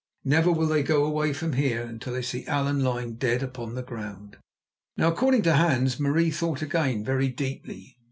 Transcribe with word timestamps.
Never 0.25 0.51
will 0.51 0.65
they 0.65 0.81
go 0.81 1.05
away 1.05 1.31
from 1.31 1.53
here 1.53 1.83
until 1.83 2.13
they 2.13 2.23
see 2.23 2.43
Allan 2.47 2.83
lying 2.83 3.17
dead 3.17 3.43
upon 3.43 3.75
the 3.75 3.83
ground." 3.83 4.37
Now, 4.97 5.09
according 5.09 5.43
to 5.43 5.53
Hans, 5.57 5.99
Marie 5.99 6.31
thought 6.31 6.63
again 6.63 7.05
very 7.05 7.27
deeply. 7.27 7.99